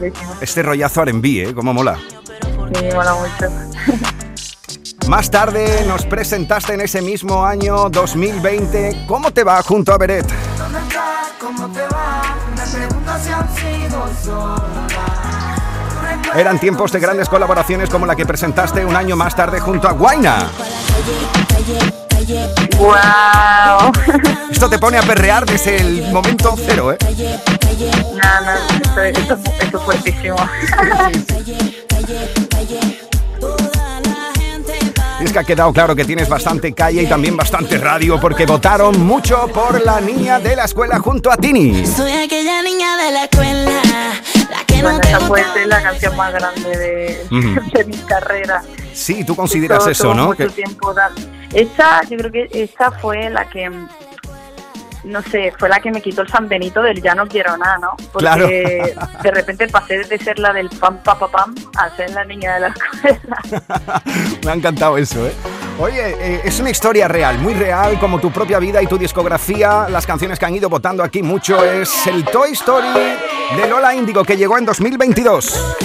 [0.41, 1.55] este rollazo R&B, ¿eh?
[1.55, 1.97] Cómo mola.
[1.97, 4.01] Sí, mola mucho.
[5.09, 10.25] Más tarde nos presentaste en ese mismo año 2020 ¿Cómo te va junto a Beret?
[10.57, 11.33] ¿Dónde estás?
[11.41, 12.23] ¿Cómo te va?
[12.57, 14.89] Me pregunto si han sido solas.
[16.35, 19.93] Eran tiempos de grandes colaboraciones como la que presentaste un año más tarde junto a
[19.93, 20.49] Guaina.
[22.78, 23.93] ¡Wow!
[24.51, 26.99] Esto te pone a perrear desde el momento cero, ¿eh?
[27.01, 28.53] No, no,
[28.85, 30.37] esto, esto, esto es fuertísimo.
[35.20, 38.47] Y es que ha quedado claro que tienes bastante calle y también bastante radio porque
[38.47, 41.85] votaron mucho por la niña de la escuela junto a Tini.
[41.85, 43.72] Soy aquella niña de la escuela,
[44.82, 46.78] Bueno, esa puede ser la canción más grande
[47.74, 48.62] de, mi carrera.
[48.94, 50.26] Sí, tú consideras Todo- eso, todo ¿no?
[50.28, 51.11] mucho Que- tiempo da-
[51.53, 53.70] Esa, yo creo que esa fue la que,
[55.05, 57.78] no sé, fue la que me quitó el San Benito del ya no quiero nada,
[57.78, 57.96] ¿no?
[58.12, 58.46] Porque Claro.
[58.48, 62.55] de repente pasé de ser la del pam, pa, pa, pam a ser la niña
[62.55, 64.03] de la escuela.
[64.44, 65.32] Me ha encantado eso, ¿eh?
[65.78, 69.88] Oye, eh, es una historia real, muy real, como tu propia vida y tu discografía.
[69.88, 72.88] Las canciones que han ido votando aquí mucho es el Toy Story
[73.57, 75.76] de Lola Índigo, que llegó en 2022.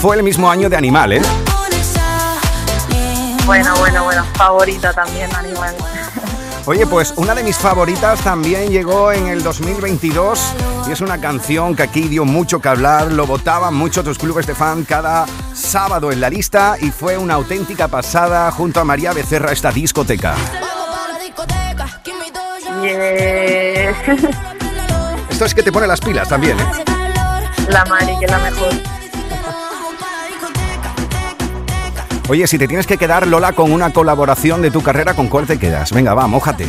[0.00, 1.22] Fue el mismo año de Animal, ¿eh?
[3.48, 5.74] Bueno, bueno, bueno, favorita también, Animal.
[6.66, 10.52] Oye, pues una de mis favoritas también llegó en el 2022
[10.86, 14.46] y es una canción que aquí dio mucho que hablar, lo votaban mucho tus clubes
[14.46, 15.24] de fan cada
[15.54, 20.34] sábado en la lista y fue una auténtica pasada junto a María Becerra esta discoteca.
[22.82, 23.90] Yeah.
[25.30, 26.64] Esto es que te pone las pilas también, ¿eh?
[27.70, 28.97] La Mari, que es la mejor.
[32.28, 35.46] Oye, si te tienes que quedar, Lola, con una colaboración de tu carrera, ¿con cuál
[35.46, 35.92] te quedas?
[35.92, 36.66] Venga, va, mójate.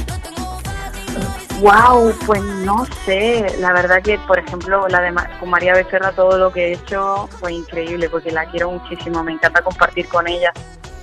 [1.60, 3.45] Wow, pues no sé.
[3.60, 6.74] La verdad que, por ejemplo, la de Ma- con María Becerra, todo lo que he
[6.74, 9.22] hecho fue increíble porque la quiero muchísimo.
[9.24, 10.53] Me encanta compartir con ella.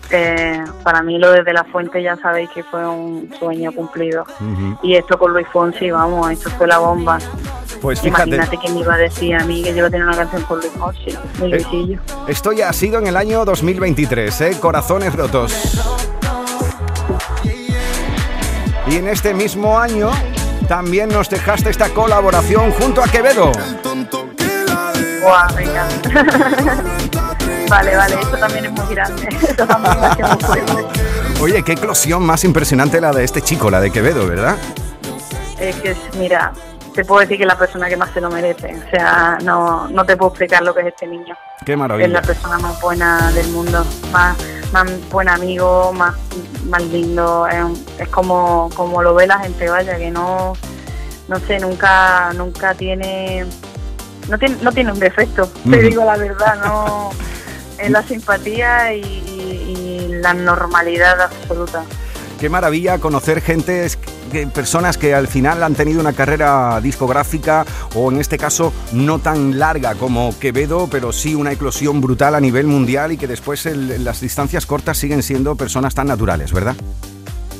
[0.09, 4.25] Eh, para mí, lo desde la fuente, ya sabéis que fue un sueño cumplido.
[4.83, 7.19] Y esto con Luis Fonsi, vamos, esto fue la bomba.
[7.81, 8.29] Pues fíjate.
[8.35, 10.43] Imagínate que me iba a decir a mí que yo iba a tener una canción
[10.43, 11.49] con Luis Fonsi, mi Eh.
[11.61, 12.01] Luisillo.
[12.27, 14.57] Esto ya ha sido en el año 2023, ¿eh?
[14.61, 15.53] Corazones rotos.
[18.89, 20.11] Y en este mismo año
[20.69, 23.51] también nos dejaste esta colaboración junto a Quevedo.
[25.23, 25.89] Guau, venga.
[27.69, 29.29] vale, vale, esto también es muy grande.
[29.49, 30.85] Esto también muy.
[31.41, 34.57] Oye, qué eclosión más impresionante la de este chico, la de Quevedo, ¿verdad?
[35.59, 36.53] Es que, es- mira,
[36.97, 38.75] te puedo decir que es la persona que más se lo merece.
[38.75, 41.37] O sea, no, no te puedo explicar lo que es este niño.
[41.65, 42.23] Qué Es la maravilla.
[42.23, 44.37] persona más buena del mundo, más,
[44.73, 46.15] más buen amigo, más,
[46.65, 47.47] más lindo.
[47.99, 50.55] Es, como, como lo ve la gente, vaya, que no,
[51.29, 53.45] no sé, nunca, nunca tiene,
[54.29, 55.47] no tiene, no tiene un defecto.
[55.71, 57.11] Te digo la verdad, no,
[57.79, 61.85] es la simpatía y, y- y la normalidad absoluta.
[62.41, 63.85] Qué maravilla conocer gente,
[64.53, 67.65] personas que al final han tenido una carrera discográfica
[67.95, 72.41] o en este caso no tan larga como Quevedo, pero sí una eclosión brutal a
[72.41, 76.75] nivel mundial y que después el- las distancias cortas siguen siendo personas tan naturales, ¿verdad?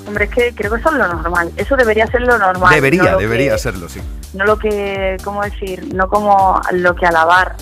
[0.07, 1.51] Hombre, es que creo que eso es lo normal.
[1.57, 2.73] Eso debería ser lo normal.
[2.75, 4.01] debería, no lo debería que- serlo, sí.
[4.35, 5.93] no lo que, ¿cómo decir?
[5.95, 7.57] No como lo que alabar,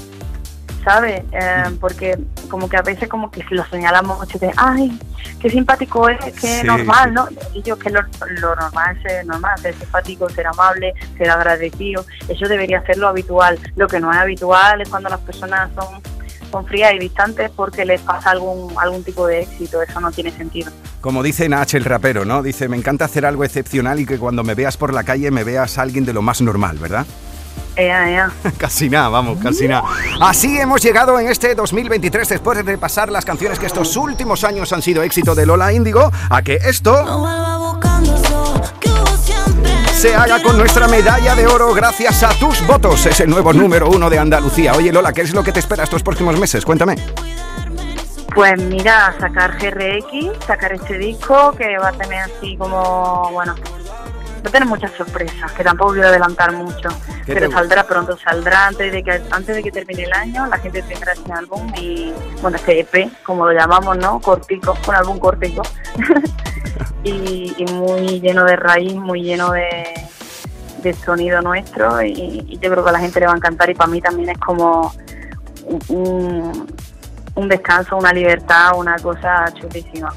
[0.84, 1.22] ¿sabes?
[1.32, 2.18] Eh, porque
[2.48, 4.98] como que a veces como que si lo señalamos mucho de, ay,
[5.40, 6.66] qué simpático es, qué Sí.
[6.66, 7.28] normal, ¿no?
[7.54, 8.00] Y yo que lo,
[8.40, 13.08] lo normal es ser normal, ser simpático, ser amable, ser agradecido, eso debería ser lo
[13.08, 13.58] habitual.
[13.76, 16.00] Lo que no es habitual es cuando las personas son,
[16.50, 20.30] son frías y distantes porque les pasa algún, algún tipo de éxito, eso no tiene
[20.30, 20.70] sentido.
[21.00, 22.42] Como dice Nach el rapero, ¿no?
[22.42, 25.44] Dice, me encanta hacer algo excepcional y que cuando me veas por la calle me
[25.44, 27.06] veas alguien de lo más normal, ¿verdad?
[27.76, 28.30] Ea, ea.
[28.58, 29.84] Casi nada, vamos, casi nada.
[30.20, 34.72] Así hemos llegado en este 2023 después de repasar las canciones que estos últimos años
[34.72, 36.94] han sido éxito de Lola Índigo, a que esto
[40.04, 43.06] se haga con nuestra medalla de oro gracias a tus votos.
[43.06, 44.74] Es el nuevo número uno de Andalucía.
[44.74, 46.64] Oye Lola, ¿qué es lo que te espera estos próximos meses?
[46.64, 46.96] Cuéntame.
[48.34, 53.54] Pues mira, sacar GRX, sacar este disco que va a tener así como, bueno,
[54.44, 56.88] va a tener muchas sorpresas, que tampoco quiero adelantar mucho,
[57.24, 60.58] ¿Qué pero saldrá pronto, saldrá antes de que antes de que termine el año, la
[60.58, 64.20] gente tendrá este álbum y, bueno, este EP, como lo llamamos, ¿no?
[64.20, 65.62] Cortico, un álbum cortico,
[67.04, 69.94] y, y muy lleno de raíz, muy lleno de,
[70.82, 73.70] de sonido nuestro y, y yo creo que a la gente le va a encantar
[73.70, 74.92] y para mí también es como
[75.88, 76.66] un,
[77.34, 80.12] un descanso, una libertad, una cosa chulísima.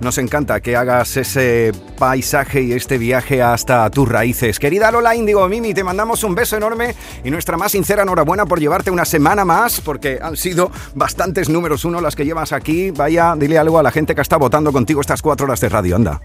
[0.00, 4.60] Nos encanta que hagas ese paisaje y este viaje hasta tus raíces.
[4.60, 6.94] Querida Lola Índigo, Mimi, te mandamos un beso enorme
[7.24, 11.84] y nuestra más sincera enhorabuena por llevarte una semana más, porque han sido bastantes números
[11.84, 12.92] uno las que llevas aquí.
[12.92, 15.96] Vaya, dile algo a la gente que está votando contigo estas cuatro horas de radio,
[15.96, 16.20] anda.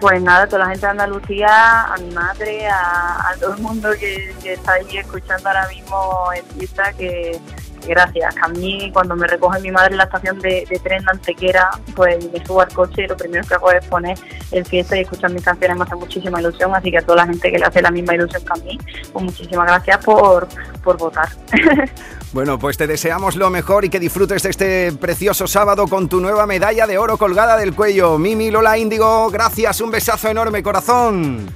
[0.00, 4.34] Pues nada, toda la gente de Andalucía, a mi madre, a, todo el mundo que,
[4.42, 5.96] que está ahí escuchando ahora mismo
[6.34, 7.40] en que, que
[7.86, 8.34] gracias.
[8.42, 11.70] A mí, cuando me recoge mi madre en la estación de, de tren de Antequera,
[11.94, 14.18] pues me subo al coche y lo primero que hago es poner
[14.50, 16.74] el fiesta y escuchar mis canciones, me hace muchísima ilusión.
[16.74, 18.78] Así que a toda la gente que le hace la misma ilusión que a mí,
[19.12, 20.48] pues muchísimas gracias por,
[20.82, 21.28] por votar.
[22.34, 26.18] Bueno, pues te deseamos lo mejor y que disfrutes de este precioso sábado con tu
[26.18, 28.18] nueva medalla de oro colgada del cuello.
[28.18, 31.46] Mimi Lola Índigo, gracias, un besazo enorme, corazón.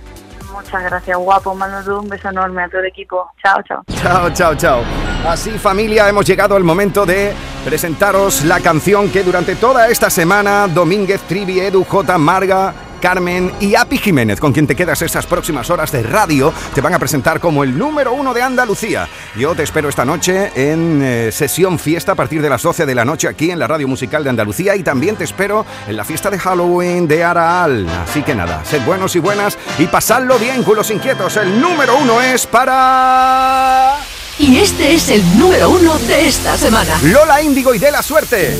[0.52, 1.54] Muchas gracias, guapo.
[1.54, 3.30] Mando un beso enorme a todo el equipo.
[3.42, 3.82] Chao, chao.
[4.02, 4.82] Chao, chao, chao.
[5.26, 7.32] Así familia, hemos llegado al momento de
[7.64, 13.74] presentaros la canción que durante toda esta semana Domínguez, Trivi, Edu, J, Marga, Carmen y
[13.74, 17.40] Api Jiménez, con quien te quedas estas próximas horas de radio, te van a presentar
[17.40, 19.08] como el número uno de Andalucía.
[19.36, 22.94] Yo te espero esta noche en eh, sesión fiesta a partir de las 12 de
[22.94, 26.04] la noche aquí en la Radio Musical de Andalucía y también te espero en la
[26.04, 27.88] fiesta de Halloween de Araal.
[27.88, 31.36] Así que nada, sed buenos y buenas y pasadlo bien, culos inquietos.
[31.36, 33.96] El número uno es para...
[34.38, 36.96] Y este es el número uno de esta semana.
[37.02, 38.56] Lola Índigo y de la suerte.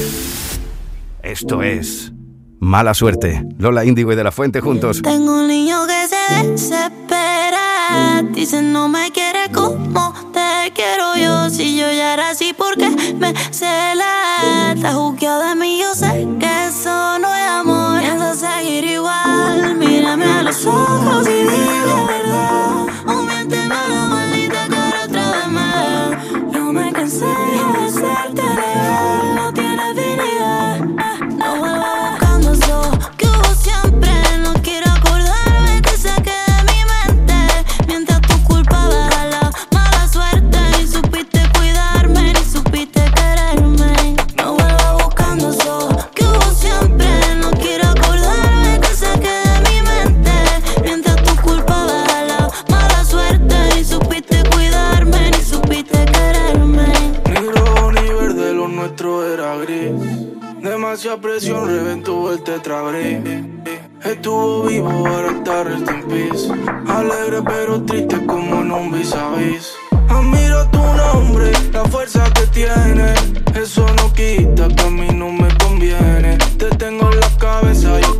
[1.23, 2.13] Esto es
[2.61, 3.45] Mala suerte.
[3.59, 5.01] Lola Índigo y de la Fuente juntos.
[5.03, 8.23] Tengo un niño que se desespera.
[8.33, 11.51] Dice no me quiere como te quiero yo.
[11.51, 14.73] Si yo ya era así, porque me cela?
[14.75, 18.01] Está juzgado de mí, yo sé que eso no es amor.
[18.01, 19.77] Piensa seguir igual.
[19.77, 22.87] Mírame a los ojos y dime la verdad.
[23.07, 26.53] O miénteme la maldita cara otra vez más.
[26.53, 29.35] No me cansé de hacerte leal.
[29.37, 31.08] No tienes dignidad.
[60.89, 63.63] demasiada presión, reventó el tetrabrain.
[64.03, 66.89] Estuvo vivo, ahora está rest in.
[66.89, 69.75] Alegre pero triste como en un vis a vis.
[70.09, 73.13] Admiro tu nombre, la fuerza que tiene.
[73.55, 76.39] Eso no quita que a mí no me conviene.
[76.57, 78.18] Te tengo en la cabeza, yo